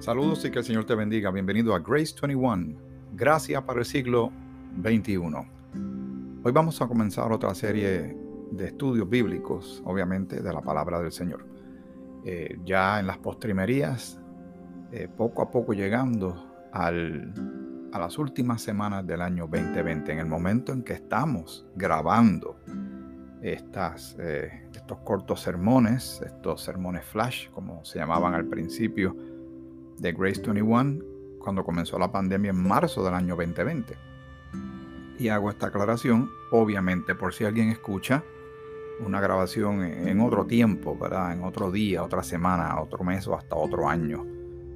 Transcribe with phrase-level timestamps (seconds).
[0.00, 1.30] Saludos y que el Señor te bendiga.
[1.30, 2.74] Bienvenido a Grace 21,
[3.12, 4.32] Gracia para el siglo
[4.82, 5.18] XXI.
[6.42, 8.16] Hoy vamos a comenzar otra serie
[8.50, 11.44] de estudios bíblicos, obviamente, de la palabra del Señor.
[12.24, 14.18] Eh, ya en las postrimerías,
[14.90, 17.34] eh, poco a poco llegando al,
[17.92, 22.58] a las últimas semanas del año 2020, en el momento en que estamos grabando
[23.42, 29.14] estas, eh, estos cortos sermones, estos sermones flash, como se llamaban al principio
[30.00, 31.04] de Grace 21
[31.38, 33.96] cuando comenzó la pandemia en marzo del año 2020.
[35.18, 38.24] Y hago esta aclaración, obviamente, por si alguien escucha
[39.04, 41.32] una grabación en otro tiempo, ¿verdad?
[41.32, 44.24] En otro día, otra semana, otro mes o hasta otro año,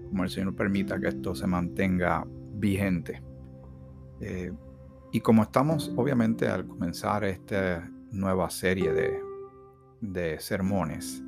[0.09, 3.23] como el Señor permita que esto se mantenga vigente.
[4.21, 4.53] Eh,
[5.13, 9.21] y como estamos, obviamente, al comenzar esta nueva serie de,
[10.01, 11.23] de sermones,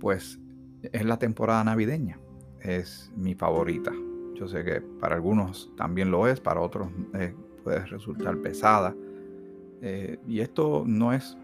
[0.00, 0.38] pues
[0.82, 2.18] es la temporada navideña
[2.64, 3.92] es mi favorita.
[4.34, 8.94] Yo sé que para algunos también lo es, para otros eh, puede resultar pesada.
[9.80, 11.36] Eh, y esto no es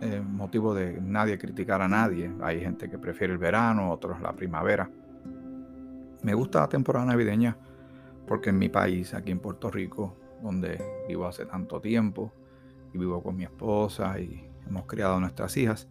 [0.00, 2.32] eh, motivo de nadie criticar a nadie.
[2.40, 4.90] Hay gente que prefiere el verano, otros la primavera.
[6.22, 7.56] Me gusta la temporada navideña
[8.26, 12.32] porque en mi país, aquí en Puerto Rico, donde vivo hace tanto tiempo
[12.92, 15.88] y vivo con mi esposa y hemos criado nuestras hijas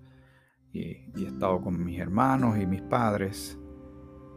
[0.73, 3.60] y, y he estado con mis hermanos y mis padres,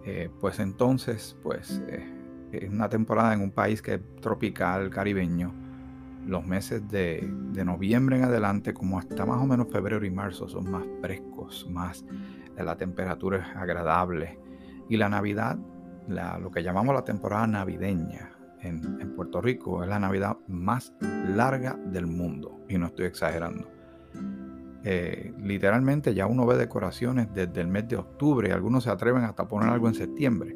[0.04, 2.04] eh, pues entonces, pues eh,
[2.52, 5.52] es una temporada en un país que es tropical, caribeño.
[6.26, 7.22] Los meses de,
[7.64, 12.04] noviembre en adelante, como hasta más o menos febrero y marzo, son más frescos, más
[12.56, 14.38] eh, la temperatura es agradable.
[14.88, 15.58] Y la Navidad,
[16.40, 21.78] lo que llamamos la temporada navideña en, en Puerto Rico, es la Navidad más larga
[21.86, 22.60] del mundo.
[22.68, 23.70] Y no estoy exagerando.
[24.86, 29.48] Eh, literalmente ya uno ve decoraciones desde el mes de octubre, algunos se atreven hasta
[29.48, 30.54] poner algo en septiembre.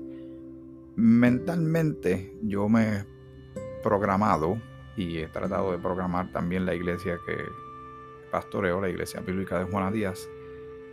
[0.97, 3.05] Mentalmente yo me he
[3.83, 4.59] programado
[4.97, 7.37] y he tratado de programar también la iglesia que
[8.31, 10.29] pastoreo, la iglesia bíblica de Juana Díaz,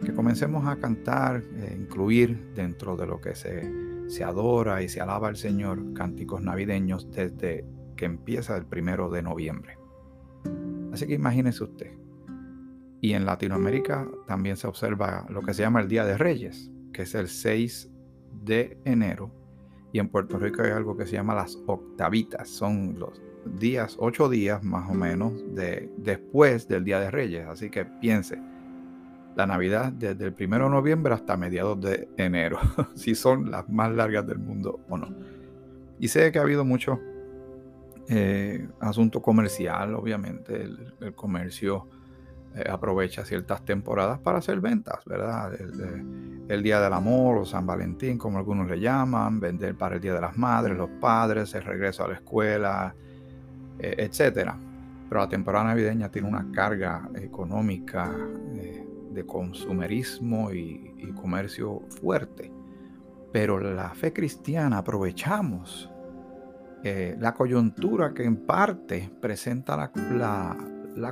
[0.06, 3.70] que comencemos a cantar, e incluir dentro de lo que se,
[4.08, 7.66] se adora y se alaba al Señor cánticos navideños desde
[7.98, 9.78] que empieza el primero de noviembre.
[10.94, 12.05] Así que imagínese usted,
[13.06, 17.04] y en Latinoamérica también se observa lo que se llama el Día de Reyes, que
[17.04, 17.92] es el 6
[18.42, 19.32] de enero.
[19.94, 22.50] Y en Puerto Rico hay algo que se llama las octavitas.
[22.50, 23.22] Son los
[23.60, 27.46] días, ocho días más o menos, de, después del Día de Reyes.
[27.46, 28.42] Así que piense,
[29.36, 32.58] la Navidad desde el 1 de noviembre hasta mediados de enero,
[32.96, 35.16] si son las más largas del mundo o no.
[36.00, 37.00] Y sé que ha habido mucho
[38.10, 41.88] eh, asunto comercial, obviamente, el comercio
[42.56, 45.54] eh, aprovecha ciertas temporadas para hacer ventas, ¿verdad?
[46.48, 50.14] El, Día del Amor o San Valentín, como algunos le llaman, vender para el Día
[50.14, 52.96] de las Madres, los padres, el regreso a la escuela,
[53.78, 54.54] eh, etc.
[55.10, 58.16] Pero la temporada navideña tiene una carga económica
[58.54, 62.52] eh, de consumerismo y, comercio fuerte.
[63.32, 65.92] Pero la fe cristiana aprovechamos
[66.84, 69.92] la coyuntura que en parte presenta la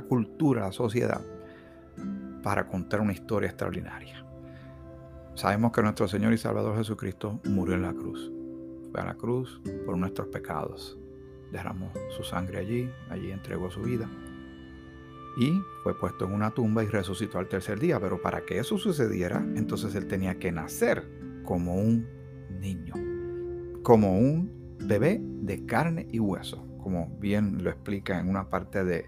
[0.02, 1.20] cultura, la sociedad,
[2.42, 4.24] para contar una historia extraordinaria.
[5.34, 8.30] Sabemos que nuestro Señor y Salvador Jesucristo murió en la cruz.
[8.92, 10.98] Fue a la cruz por nuestros pecados.
[11.50, 14.08] Derramó su sangre allí, allí entregó su vida.
[15.36, 17.98] Y fue puesto en una tumba y resucitó al tercer día.
[17.98, 21.08] Pero para que eso sucediera, entonces él tenía que nacer
[21.44, 22.06] como un
[22.60, 22.94] niño.
[23.82, 26.64] Como un bebé de carne y hueso.
[26.78, 29.06] Como bien lo explica en una parte de,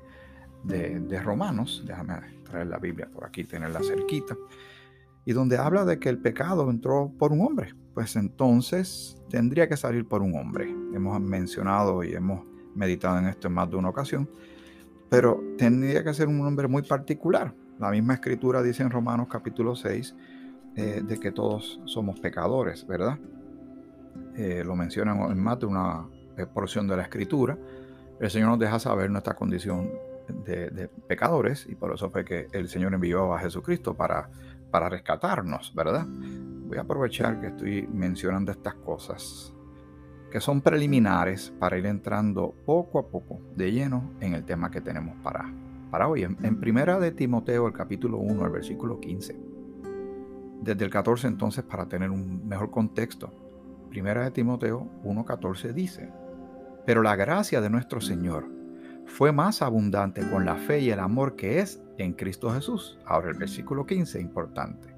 [0.64, 1.84] de, de Romanos.
[1.86, 4.36] Déjame traer la Biblia por aquí, tenerla cerquita,
[5.24, 9.76] y donde habla de que el pecado entró por un hombre, pues entonces tendría que
[9.76, 10.70] salir por un hombre.
[10.94, 12.44] Hemos mencionado y hemos
[12.74, 14.28] meditado en esto en más de una ocasión,
[15.08, 17.54] pero tendría que ser un hombre muy particular.
[17.78, 20.14] La misma escritura dice en Romanos capítulo 6
[20.76, 23.18] eh, de que todos somos pecadores, ¿verdad?
[24.36, 26.06] Eh, lo mencionan en más de una
[26.36, 27.58] eh, porción de la escritura.
[28.20, 29.90] El Señor nos deja saber nuestra condición
[30.28, 34.28] de, pecadores y por eso fue que el Señor envió a Jesucristo para,
[34.70, 36.06] para rescatarnos, ¿verdad?
[36.06, 39.52] Voy a aprovechar que estoy mencionando estas cosas
[40.30, 44.80] que son preliminares para ir entrando poco a poco de lleno en el tema que
[44.80, 45.50] tenemos para,
[45.90, 46.24] para hoy.
[46.24, 49.36] En, en primera de Timoteo, el capítulo 1, el versículo 15.
[50.62, 53.32] Desde el 14 entonces, para tener un mejor contexto,
[53.88, 56.10] primera de Timoteo 1.14 dice,
[56.84, 58.55] pero la gracia de nuestro Señor
[59.06, 62.98] fue más abundante con la fe y el amor que es en Cristo Jesús.
[63.06, 64.94] Ahora el versículo 15, importante.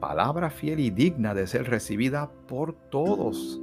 [0.00, 3.60] palabra fiel y digna de ser recibida por todos.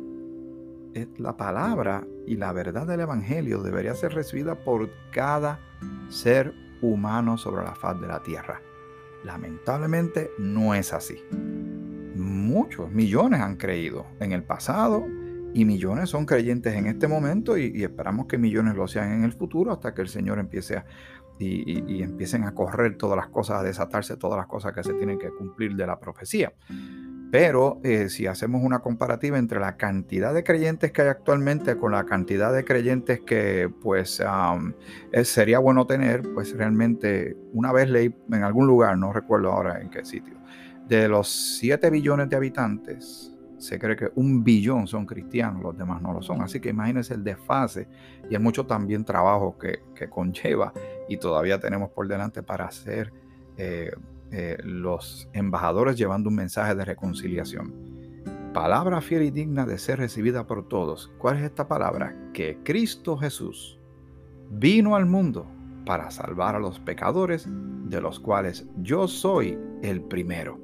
[1.18, 5.60] La palabra y la verdad del Evangelio debería ser recibida por cada
[6.10, 8.62] ser humano sobre la faz de la tierra.
[9.24, 11.22] Lamentablemente no es así.
[12.16, 15.06] Muchos, millones han creído en el pasado
[15.54, 19.34] y millones son creyentes en este momento y, esperamos que millones lo sean en el
[19.34, 20.86] futuro hasta que el Señor empiece a,
[21.40, 25.18] y, empiecen a correr todas las cosas, a desatarse todas las cosas que se tienen
[25.18, 26.54] que cumplir de la profecía.
[27.32, 31.92] Pero eh, si hacemos una comparativa entre la cantidad de creyentes que hay actualmente con
[31.92, 34.22] la cantidad de creyentes que pues
[35.24, 39.92] sería bueno tener, pues realmente una vez leí en algún lugar, no recuerdo ahora en
[39.92, 40.40] qué sitio,
[40.88, 46.02] de los 7 billones de habitantes, se cree que un billón son cristianos, los demás
[46.02, 46.42] no lo son.
[46.42, 47.88] Así que imagínense el desfase
[48.30, 50.74] y hay mucho también trabajo que, conlleva
[51.10, 53.12] y todavía tenemos por delante para ser
[53.58, 53.92] eh,
[54.32, 57.74] eh, los embajadores llevando un mensaje de reconciliación.
[58.54, 61.12] Palabra fiel y digna de ser recibida por todos.
[61.18, 62.16] ¿Cuál es esta palabra?
[62.34, 63.78] Que Cristo Jesús
[64.50, 65.46] vino al mundo
[65.86, 70.60] para salvar a los pecadores, de los cuales yo soy el primero,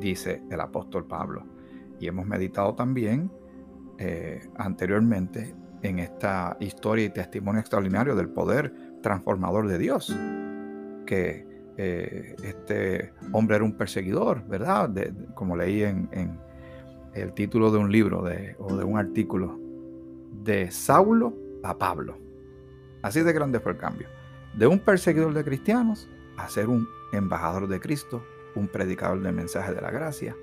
[0.00, 1.51] dice el apóstol Pablo
[2.02, 3.30] y hemos meditado también
[3.96, 10.14] eh, anteriormente en esta historia y testimonio extraordinario del poder transformador de Dios,
[11.06, 11.46] que
[11.76, 14.90] eh, este hombre era un perseguidor, ¿verdad?
[15.34, 16.08] como leí en,
[17.14, 18.24] el título de un libro
[18.58, 19.60] o de un artículo,
[20.42, 22.18] de Saulo a Pablo.
[23.02, 24.08] Así de grande fue el cambio.
[24.54, 28.24] De un perseguidor de cristianos a ser un embajador de Cristo,
[28.56, 30.34] un predicador del mensaje de la gracia,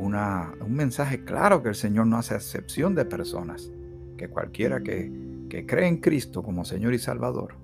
[0.00, 3.72] un mensaje claro que el Señor no hace excepción de personas,
[4.16, 5.12] que cualquiera que,
[5.48, 7.56] que cree en Cristo como Señor y Salvador,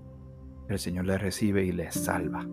[0.68, 2.46] el Señor le recibe y le salva.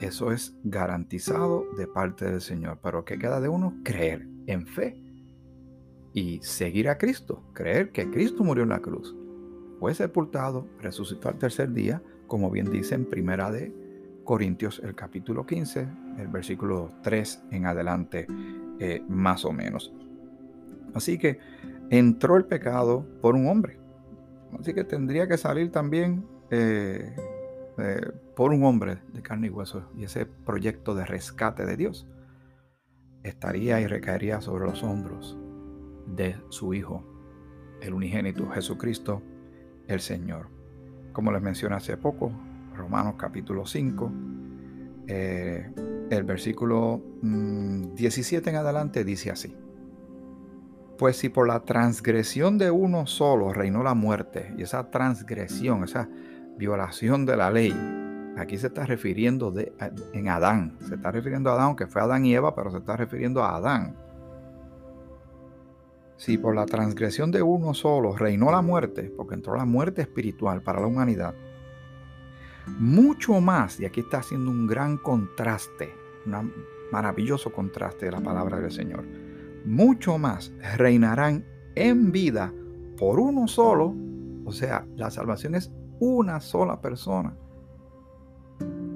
[0.00, 2.78] Eso es garantizado de parte del Señor.
[2.82, 3.74] Pero ¿qué queda de uno?
[3.82, 5.02] Creer en fe
[6.12, 7.42] y seguir a Cristo.
[7.52, 9.14] Creer que Cristo murió en la cruz.
[9.80, 13.72] Fue sepultado, resucitó al tercer día, como bien dice en primera de
[14.28, 15.88] Corintios el capítulo 15,
[16.18, 18.26] el versículo 3 en adelante,
[18.78, 19.90] eh, más o menos.
[20.92, 21.38] Así que
[21.88, 23.78] entró el pecado por un hombre.
[24.60, 27.16] Así que tendría que salir también eh,
[27.78, 29.90] eh, por un hombre de carne y hueso.
[29.96, 32.06] Y ese proyecto de rescate de Dios
[33.22, 35.38] estaría y recaería sobre los hombros
[36.06, 37.02] de su Hijo,
[37.80, 39.22] el unigénito Jesucristo,
[39.86, 40.50] el Señor.
[41.14, 42.30] Como les mencioné hace poco,
[42.78, 44.12] Romanos capítulo 5,
[45.08, 45.70] eh,
[46.10, 49.54] el versículo 17 mm, en adelante dice así.
[50.96, 56.08] Pues si por la transgresión de uno solo reinó la muerte, y esa transgresión, esa
[56.56, 57.74] violación de la ley,
[58.36, 59.72] aquí se está refiriendo de,
[60.12, 62.96] en Adán, se está refiriendo a Adán, aunque fue Adán y Eva, pero se está
[62.96, 63.96] refiriendo a Adán.
[66.16, 70.62] Si por la transgresión de uno solo reinó la muerte, porque entró la muerte espiritual
[70.62, 71.34] para la humanidad,
[72.78, 75.94] mucho más, y aquí está haciendo un gran contraste,
[76.26, 76.52] un
[76.92, 79.04] maravilloso contraste de la palabra del Señor,
[79.64, 81.44] mucho más reinarán
[81.74, 82.52] en vida
[82.96, 83.94] por uno solo,
[84.44, 85.70] o sea, la salvación es
[86.00, 87.36] una sola persona,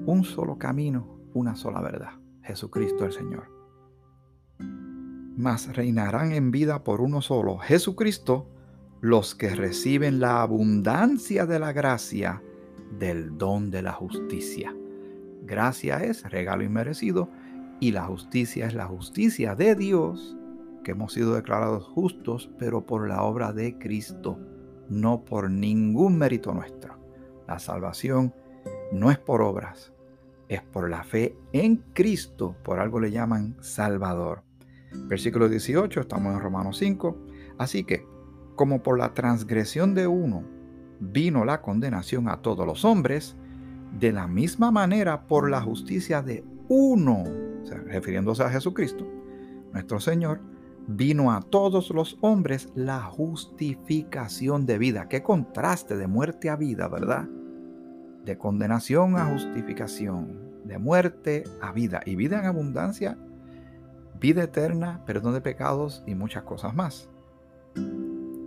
[0.05, 3.51] un solo camino, una sola verdad, Jesucristo el Señor.
[5.37, 8.49] Más reinarán en vida por uno solo, Jesucristo,
[9.01, 12.41] los que reciben la abundancia de la gracia
[12.99, 14.75] del don de la justicia.
[15.43, 17.29] Gracia es regalo inmerecido
[17.79, 20.37] y la justicia es la justicia de Dios,
[20.83, 24.39] que hemos sido declarados justos, pero por la obra de Cristo,
[24.89, 26.97] no por ningún mérito nuestro.
[27.47, 28.33] La salvación
[28.91, 29.93] no es por obras,
[30.47, 34.43] es por la fe en Cristo, por algo le llaman Salvador.
[34.93, 37.17] Versículo 18, estamos en Romanos 5.
[37.57, 38.05] Así que,
[38.55, 40.52] como por la transgresión de uno
[40.99, 43.35] vino la condenación a todos los hombres,
[43.99, 47.23] de la misma manera por la justicia de uno,
[47.85, 49.07] refiriéndose a Jesucristo,
[49.71, 50.41] nuestro Señor,
[50.87, 55.07] vino a todos los hombres la justificación de vida.
[55.07, 57.27] Qué contraste de muerte a vida, ¿verdad?
[58.25, 63.17] De condenación a justificación, de muerte a vida y vida en abundancia,
[64.19, 67.09] vida eterna, perdón de pecados y muchas cosas más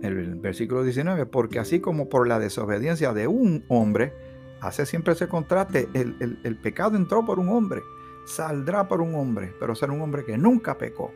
[0.01, 4.13] el versículo 19, porque así como por la desobediencia de un hombre,
[4.61, 7.81] hace siempre ese contraste, el, pecado entró por un hombre,
[8.25, 11.11] saldrá por un hombre, pero será un hombre que nunca pecó.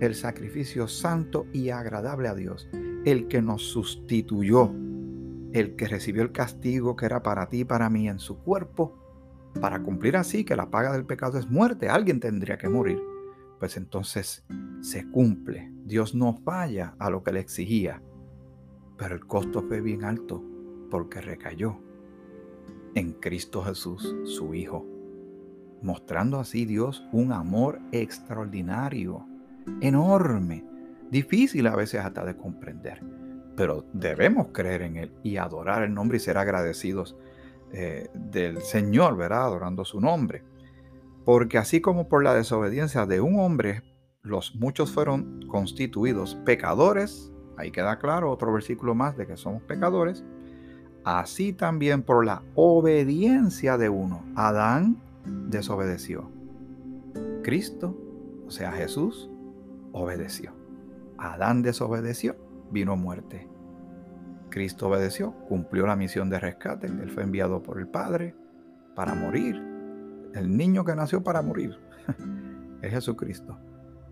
[0.00, 2.68] El sacrificio santo y agradable a Dios,
[3.04, 4.72] el que nos sustituyó,
[5.52, 8.96] el que recibió el castigo que era para ti y para mí en su cuerpo,
[9.60, 13.09] para cumplir así que la paga del pecado es muerte, alguien tendría que morir.
[13.60, 14.44] Pues entonces
[14.80, 15.70] se cumple.
[15.84, 18.02] Dios no falla a lo que le exigía.
[18.96, 20.42] Pero el costo fue bien alto
[20.90, 21.78] porque recayó
[22.94, 24.84] en Cristo Jesús, su Hijo,
[25.82, 29.26] mostrando así Dios un amor extraordinario,
[29.80, 30.64] enorme,
[31.10, 33.02] difícil a veces hasta de comprender.
[33.56, 37.16] Pero debemos creer en Él y adorar el nombre y ser agradecidos
[37.72, 39.44] eh, del Señor, ¿verdad?
[39.44, 40.42] Adorando su nombre.
[41.24, 43.82] Porque así como por la desobediencia de un hombre,
[44.22, 50.24] los muchos fueron constituidos pecadores, ahí queda claro otro versículo más de que somos pecadores,
[51.04, 54.98] así también por la obediencia de uno, Adán
[55.48, 56.30] desobedeció.
[57.42, 57.96] Cristo,
[58.46, 59.30] o sea Jesús,
[59.92, 60.52] obedeció.
[61.18, 62.36] Adán desobedeció,
[62.70, 63.48] vino muerte.
[64.50, 68.34] Cristo obedeció, cumplió la misión de rescate, él fue enviado por el Padre
[68.94, 69.69] para morir.
[70.34, 71.78] El niño que nació para morir
[72.82, 73.58] es Jesucristo.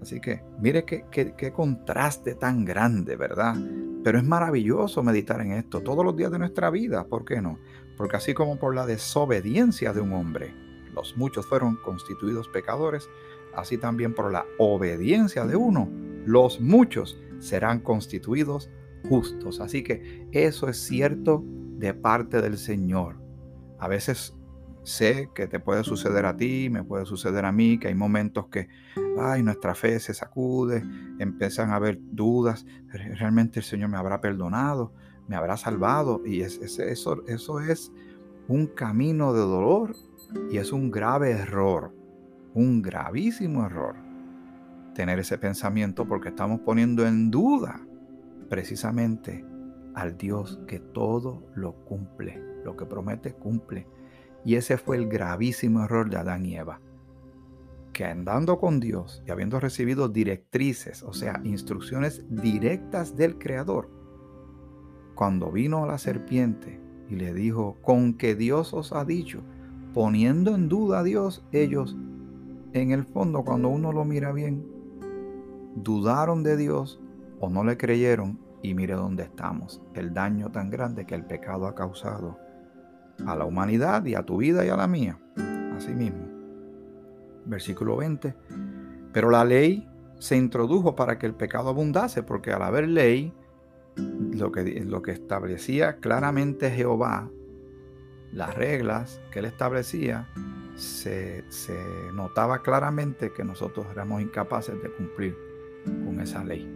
[0.01, 3.57] Así que mire qué, qué, contraste tan grande, ¿verdad?
[4.05, 7.05] Pero es maravilloso meditar en esto todos los días de nuestra vida.
[7.05, 7.59] ¿Por qué no?
[7.97, 10.55] Porque así como por la desobediencia de un hombre,
[10.95, 13.11] los muchos fueron constituidos pecadores,
[13.57, 15.89] así también por la obediencia de uno,
[16.25, 18.71] los muchos serán constituidos
[19.09, 19.61] justos.
[19.61, 23.17] Así que eso es cierto de parte del Señor.
[23.81, 24.38] A veces
[24.83, 28.47] sé que te puede suceder a ti, me puede suceder a mí, que hay momentos
[28.47, 28.69] que,
[29.21, 30.83] ay, nuestra fe se sacude,
[31.19, 34.93] empiezan a haber dudas, realmente el Señor me habrá perdonado,
[35.27, 37.93] me habrá salvado, y es, eso, eso es
[38.49, 39.95] un camino de dolor
[40.51, 41.95] y es un grave error,
[42.55, 44.09] un gravísimo error
[44.95, 47.81] tener ese pensamiento porque estamos poniendo en duda
[48.49, 49.45] precisamente
[49.95, 53.87] al Dios que todo lo cumple, lo que promete cumple.
[54.45, 56.81] Y ese fue el gravísimo error de Adán y Eva,
[57.93, 63.91] que andando con Dios y habiendo recibido directrices, o sea, instrucciones directas del Creador,
[65.15, 69.43] cuando vino la serpiente y le dijo, con que Dios os ha dicho,
[69.93, 71.97] poniendo en duda a Dios, ellos,
[72.73, 74.65] en el fondo, cuando uno lo mira bien,
[75.75, 77.01] dudaron de Dios
[77.41, 81.67] o no le creyeron y mire dónde estamos, el daño tan grande que el pecado
[81.67, 82.39] ha causado
[83.27, 85.19] a la humanidad y a tu vida y a la mía.
[85.77, 86.27] Así mismo.
[87.45, 88.35] Versículo 20.
[89.13, 93.33] Pero la ley se introdujo para que el pecado abundase, porque al haber ley,
[93.97, 97.31] lo que, lo que establecía claramente Jehová,
[98.33, 100.29] las reglas que él establecía,
[100.77, 101.77] se, se
[102.13, 105.37] notaba claramente que nosotros éramos incapaces de cumplir
[105.85, 106.69] con esa ley.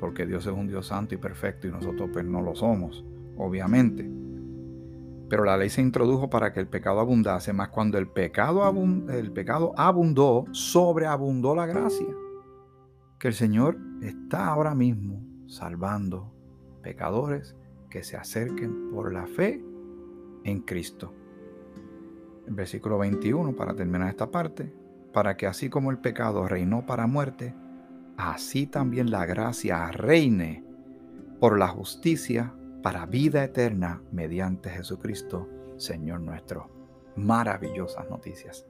[0.00, 3.04] Porque Dios es un Dios santo y perfecto y nosotros pues no lo somos,
[3.36, 4.21] obviamente.
[5.32, 8.62] Pero la ley se introdujo para que el pecado abundase, más cuando el pecado,
[9.08, 12.14] el pecado abundó, sobreabundó la gracia.
[13.18, 16.34] Que el Señor está ahora mismo salvando
[16.82, 17.56] pecadores
[17.88, 19.64] que se acerquen por la fe
[20.44, 21.14] en Cristo.
[22.48, 24.70] Versículo 21, para terminar esta parte,
[25.14, 27.54] para que así como el pecado reinó para muerte,
[28.18, 30.62] así también la gracia reine
[31.40, 36.68] por la justicia para vida eterna mediante Jesucristo, Señor nuestro.
[37.14, 38.66] Maravillosas noticias,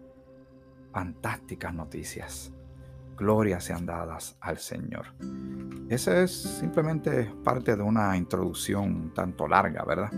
[0.92, 2.52] fantásticas noticias.
[3.16, 5.06] Glorias sean dadas al Señor.
[5.88, 10.10] Esa es simplemente parte de una introducción tanto larga, ¿verdad?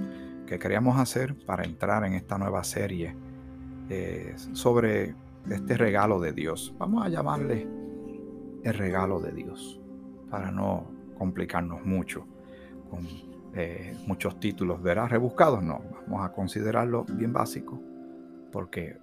[0.47, 3.15] Que queríamos hacer para entrar en esta nueva serie
[3.91, 5.15] eh, sobre
[5.51, 6.75] este regalo de Dios.
[6.79, 7.67] Vamos a llamarle
[8.63, 9.81] el regalo de Dios
[10.31, 12.27] para no complicarnos mucho
[12.91, 17.81] con eh, muchos títulos, verás rebuscados, no, vamos a considerarlo bien básico,
[18.51, 18.99] porque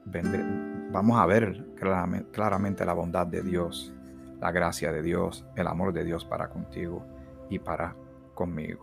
[0.92, 3.94] vamos a ver claramente, la bondad de Dios,
[4.42, 7.06] la gracia de Dios, el amor de Dios para contigo
[7.50, 7.96] y para
[8.34, 8.82] conmigo.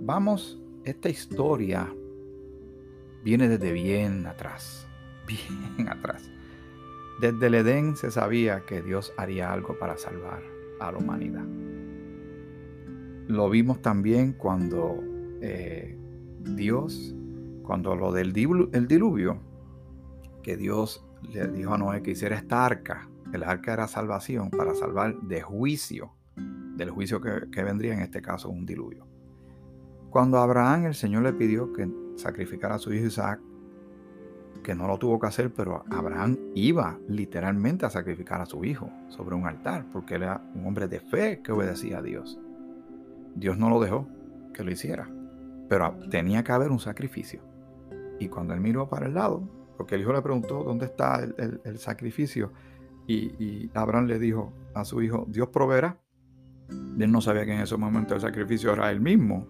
[0.00, 1.92] Vamos, esta historia
[3.24, 4.86] viene desde bien atrás,
[5.26, 6.30] bien atrás.
[7.20, 10.42] Desde el Edén se sabía que Dios haría algo para salvar
[10.78, 11.67] a la humanidad.
[13.28, 14.96] Lo vimos también cuando
[15.42, 15.94] eh,
[16.40, 17.14] Dios,
[17.62, 19.38] cuando lo del diluvio,
[20.42, 23.06] que Dios le dijo a Noé que hiciera esta arca.
[23.32, 26.10] El arca era salvación para salvar de juicio,
[26.76, 29.06] del juicio que, vendría en este caso un diluvio.
[30.08, 33.40] Cuando Abraham el Señor le pidió que sacrificara a su hijo Isaac,
[34.62, 38.90] que no lo tuvo que hacer, pero Abraham iba literalmente a sacrificar a su hijo
[39.08, 42.40] sobre un altar, porque era un hombre de fe que obedecía a Dios.
[43.38, 44.08] Dios no lo dejó
[44.52, 45.08] que lo hiciera,
[45.68, 47.40] pero tenía que haber un sacrificio.
[48.18, 51.78] Y cuando él miró para el lado, porque el hijo le preguntó, ¿dónde está el,
[51.78, 52.52] sacrificio?
[53.06, 55.98] Y, Abraham le dijo a su hijo, Dios proveerá.
[56.98, 59.46] Él no sabía que en ese momento el sacrificio era él mismo,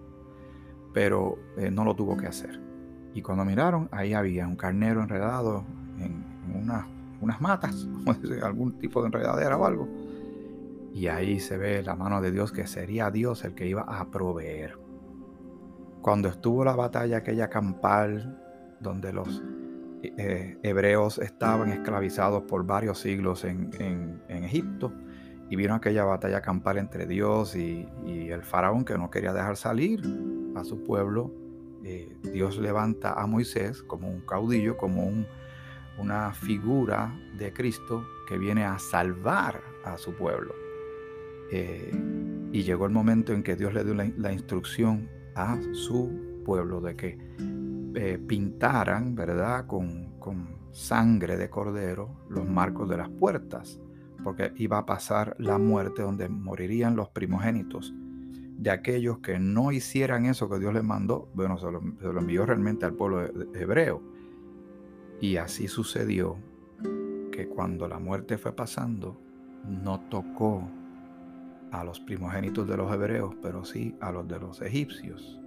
[0.92, 2.60] pero eh, no lo tuvo que hacer.
[3.14, 5.64] Y cuando miraron, ahí había un carnero enredado
[5.98, 6.24] en,
[7.20, 7.88] unas matas,
[8.42, 9.88] algún tipo de enredadera o algo.
[10.98, 14.10] Y ahí se ve la mano de Dios que sería Dios el que iba a
[14.10, 14.76] proveer.
[16.02, 18.36] Cuando estuvo la batalla aquella campal
[18.80, 19.40] donde los
[20.02, 23.70] eh, hebreos estaban esclavizados por varios siglos en,
[24.28, 24.92] Egipto
[25.48, 30.02] y vieron aquella batalla campal entre Dios y, el faraón que no quería dejar salir
[30.56, 31.32] a su pueblo.
[31.84, 35.08] Eh, Dios levanta a Moisés como un caudillo, como
[35.96, 40.67] una figura de Cristo que viene a salvar a su pueblo.
[41.50, 41.92] Eh,
[42.52, 46.96] y llegó el momento en que Dios le dio la instrucción a su pueblo de
[46.96, 47.18] que
[47.94, 50.08] eh, pintaran, ¿verdad?, con,
[50.70, 53.80] sangre de cordero los marcos de las puertas,
[54.22, 57.92] porque iba a pasar la muerte donde morirían los primogénitos
[58.58, 61.28] de aquellos que no hicieran eso que Dios les mandó.
[61.34, 61.80] Bueno, se lo,
[62.20, 63.22] envió realmente al pueblo
[63.54, 64.02] hebreo.
[65.20, 66.36] Y así sucedió
[67.32, 69.18] que cuando la muerte fue pasando,
[69.64, 70.68] no tocó
[71.72, 75.40] a los primogénitos de los hebreos, pero sí a los de los egipcios,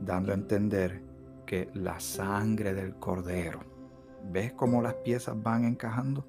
[0.00, 1.02] dando a entender
[1.46, 3.60] que la sangre del cordero.
[4.30, 6.26] ¿Ves cómo las piezas van encajando?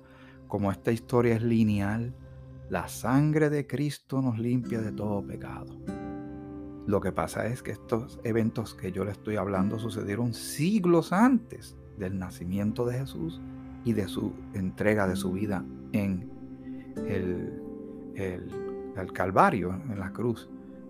[0.47, 2.13] Como esta historia es lineal,
[2.69, 5.75] la sangre de Cristo nos limpia de todo pecado.
[6.87, 11.75] Lo que pasa es que estos eventos que yo le estoy hablando sucedieron siglos antes
[11.97, 13.39] del nacimiento de Jesús
[13.85, 16.29] y de su entrega de su vida en
[17.07, 17.68] el,
[18.19, 20.49] el Calvario, en la cruz,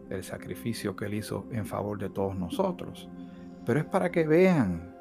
[0.10, 3.10] el sacrificio que él hizo en favor de todos nosotros
[3.70, 4.96] pero es para que vean,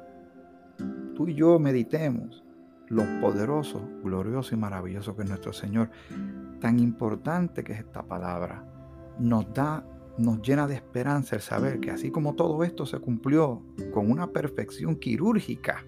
[1.15, 2.43] tú y yo meditemos
[2.87, 5.89] lo poderoso, glorioso y maravilloso que es nuestro Señor.
[6.61, 8.63] Tan importante que es esta palabra.
[9.17, 9.83] Nos da,
[10.19, 14.27] nos llena de esperanza el saber que así como todo esto se cumplió con una
[14.27, 15.83] perfección quirúrgica,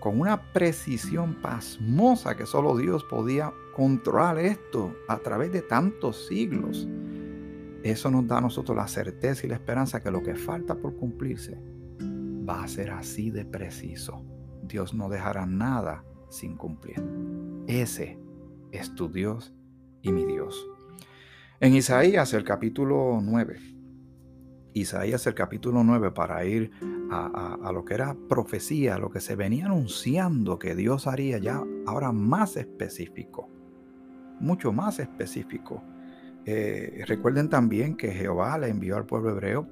[0.00, 6.88] con una precisión pasmosa que solo Dios podía controlar esto a través de tantos siglos
[7.90, 10.96] eso nos da a nosotros la certeza y la esperanza que lo que falta por
[10.96, 11.56] cumplirse
[12.48, 14.24] va a ser así de preciso.
[14.64, 17.00] Dios no dejará nada sin cumplir.
[17.68, 18.18] Ese
[18.72, 19.54] es tu Dios
[20.02, 20.66] y mi Dios.
[21.60, 23.60] En Isaías el capítulo 9,
[24.74, 26.72] Isaías el capítulo 9 para ir
[27.10, 31.62] a, a, lo que era profecía, lo que se venía anunciando que Dios haría ya
[31.86, 33.48] ahora más específico,
[34.40, 35.82] mucho más específico.
[36.44, 39.66] Eh, recuerden también que Jehová le envió al pueblo hebreo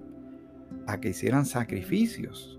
[0.86, 2.58] a que hicieran sacrificios.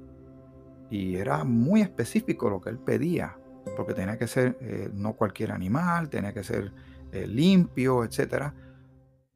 [0.89, 3.37] Y era muy específico lo que él pedía,
[3.75, 6.71] porque tenía que ser eh, no cualquier animal, tenía que ser
[7.11, 8.53] eh, limpio, etc.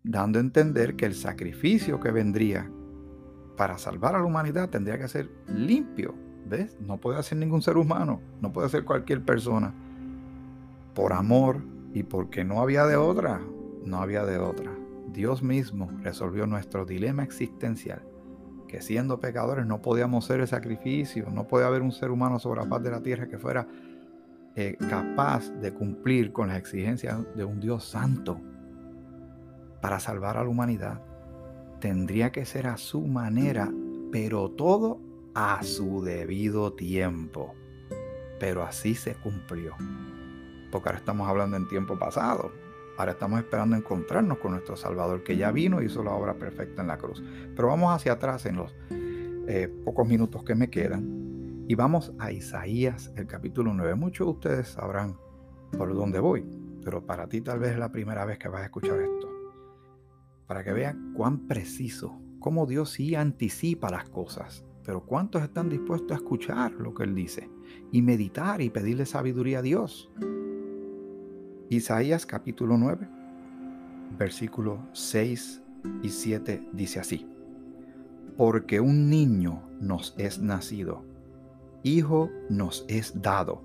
[0.04, 2.70] Dando a entender que el sacrificio que vendría
[3.58, 6.16] para salvar a la humanidad tendría que ser limpio.
[6.46, 6.78] ¿Ves?
[6.80, 9.74] No puede ser ningún ser humano, no puede ser cualquier persona.
[10.96, 11.62] Por amor
[11.93, 13.41] y porque no había de otra
[13.86, 14.71] no había de otra.
[15.08, 18.04] Dios mismo resolvió nuestro dilema existencial,
[18.67, 22.62] que siendo pecadores no podíamos ser el sacrificio, no puede haber un ser humano sobre
[22.62, 23.67] la paz de la tierra que fuera
[24.56, 28.39] eh, capaz de cumplir con las exigencias de un Dios santo
[29.82, 31.02] para salvar a la humanidad.
[31.80, 33.71] Tendría que ser a su manera,
[34.12, 34.99] pero todo
[35.34, 37.54] a su debido tiempo.
[38.39, 39.75] Pero así se cumplió.
[40.72, 42.52] Porque ahora estamos hablando en tiempo pasado.
[42.98, 46.82] Ahora estamos esperando encontrarnos con nuestro Salvador que ya vino y hizo la obra perfecta
[46.82, 47.24] en la cruz.
[47.56, 48.76] Pero vamos hacia atrás en los
[49.48, 53.94] eh, pocos minutos que me quedan y vamos a Isaías, el capítulo 9.
[53.94, 55.16] Muchos de ustedes sabrán
[55.78, 56.44] por dónde voy,
[56.84, 59.30] pero para ti tal vez es la primera vez que vas a escuchar esto.
[60.48, 66.12] Para que vean cuán preciso, cómo Dios sí anticipa las cosas, pero cuántos están dispuestos
[66.12, 67.52] a escuchar lo que Él dice
[67.92, 70.10] y meditar y pedirle sabiduría a Dios.
[71.72, 73.08] Isaías capítulo 9,
[74.18, 75.62] versículos 6
[76.02, 77.30] y 7 dice así,
[78.38, 81.06] porque un niño nos es nacido,
[81.84, 83.62] hijo nos es dado,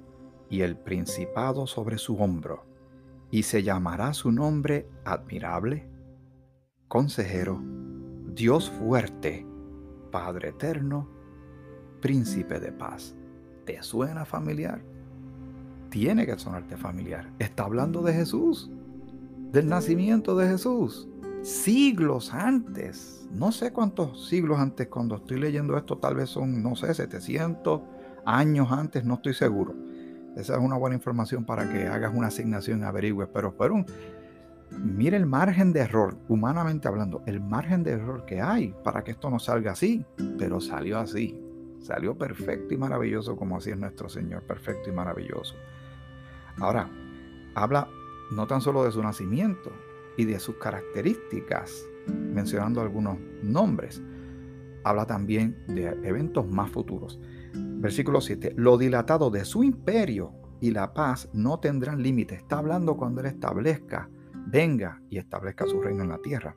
[0.51, 2.67] y el principado sobre su hombro,
[3.31, 5.89] y se llamará su nombre admirable,
[6.89, 7.63] consejero,
[8.35, 9.47] Dios fuerte,
[10.13, 11.09] Padre eterno,
[12.03, 13.17] príncipe de paz.
[13.65, 14.94] ¿Te suena familiar?
[15.95, 17.31] Tiene que sonarte familiar.
[17.39, 18.69] Está hablando de Jesús,
[19.53, 21.09] del nacimiento de Jesús,
[21.43, 23.29] siglos antes.
[23.31, 27.81] No sé cuántos siglos antes, cuando estoy leyendo esto, tal vez son, no sé, 700
[28.27, 29.73] años antes, no estoy seguro.
[30.35, 33.87] Esa es una buena información para que hagas una asignación y averigües, pero fueron,
[34.73, 39.13] mire el margen de error, humanamente hablando, el margen de error que hay para que
[39.13, 40.05] esto no salga así,
[40.41, 41.41] pero salió así,
[41.79, 45.55] salió perfecto y maravilloso como así es nuestro Señor, perfecto y maravilloso.
[46.59, 46.91] Ahora,
[47.55, 47.89] habla
[48.31, 49.73] no tan solo de su nacimiento
[50.17, 54.03] y de sus características, mencionando algunos nombres,
[54.85, 57.19] habla también de eventos más futuros.
[57.55, 62.37] Versículo 7, lo dilatado de su imperio y la paz no tendrán límite.
[62.37, 64.09] Está hablando cuando Él establezca,
[64.47, 66.57] venga y establezca su reino en la tierra.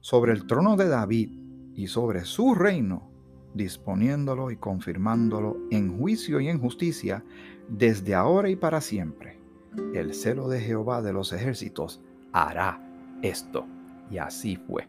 [0.00, 1.30] Sobre el trono de David
[1.74, 3.10] y sobre su reino,
[3.54, 7.24] disponiéndolo y confirmándolo en juicio y en justicia
[7.68, 9.38] desde ahora y para siempre.
[9.94, 12.80] El celo de Jehová de los ejércitos hará
[13.22, 13.66] esto.
[14.10, 14.86] Y así fue.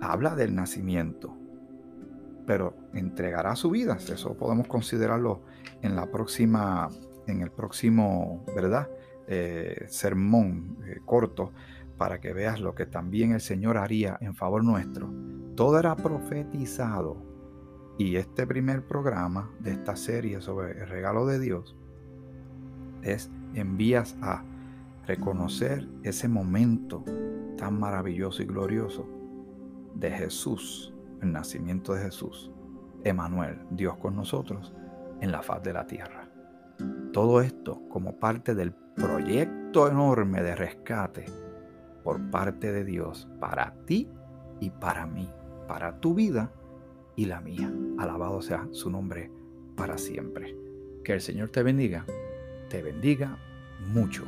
[0.00, 1.36] Habla del nacimiento,
[2.46, 3.96] pero entregará su vida.
[3.96, 5.42] Eso podemos considerarlo
[5.82, 6.88] en la próxima,
[7.26, 8.88] en el próximo, ¿verdad?
[9.26, 11.52] Eh, sermón eh, corto
[11.96, 15.12] para que veas lo que también el Señor haría en favor nuestro.
[15.54, 17.29] Todo era profetizado.
[18.00, 21.76] Y este primer programa de esta serie sobre el regalo de Dios
[23.02, 24.42] es envías a
[25.06, 27.04] reconocer ese momento
[27.58, 29.06] tan maravilloso y glorioso
[29.96, 32.50] de Jesús el nacimiento de Jesús,
[33.04, 34.72] Emanuel, Dios con nosotros,
[35.20, 36.26] en la faz de la tierra.
[37.12, 41.26] Todo esto como parte del proyecto enorme de rescate
[42.02, 44.08] por parte de Dios para ti
[44.58, 45.28] y para mí,
[45.68, 46.50] para tu vida
[47.16, 47.72] y la mía.
[47.98, 49.30] Alabado sea su nombre
[49.76, 50.56] para siempre.
[51.04, 52.04] Que el Señor te bendiga,
[52.68, 53.38] te bendiga
[53.92, 54.24] mucho.